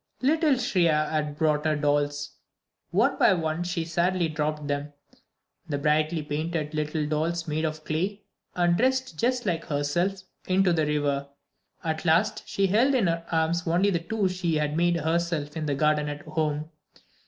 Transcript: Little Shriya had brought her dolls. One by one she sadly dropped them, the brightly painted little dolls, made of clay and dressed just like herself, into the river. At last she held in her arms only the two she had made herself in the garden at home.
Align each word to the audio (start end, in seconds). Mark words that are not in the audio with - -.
Little 0.23 0.53
Shriya 0.55 1.11
had 1.11 1.37
brought 1.37 1.63
her 1.63 1.75
dolls. 1.75 2.31
One 2.89 3.19
by 3.19 3.33
one 3.33 3.61
she 3.61 3.85
sadly 3.85 4.29
dropped 4.29 4.65
them, 4.67 4.93
the 5.69 5.77
brightly 5.77 6.23
painted 6.23 6.73
little 6.73 7.05
dolls, 7.05 7.47
made 7.47 7.65
of 7.65 7.85
clay 7.85 8.23
and 8.55 8.75
dressed 8.75 9.19
just 9.19 9.45
like 9.45 9.65
herself, 9.65 10.23
into 10.47 10.73
the 10.73 10.87
river. 10.87 11.27
At 11.83 12.03
last 12.03 12.41
she 12.49 12.65
held 12.65 12.95
in 12.95 13.05
her 13.05 13.23
arms 13.31 13.67
only 13.67 13.91
the 13.91 13.99
two 13.99 14.27
she 14.27 14.55
had 14.55 14.75
made 14.75 14.95
herself 14.95 15.55
in 15.55 15.67
the 15.67 15.75
garden 15.75 16.09
at 16.09 16.21
home. 16.25 16.71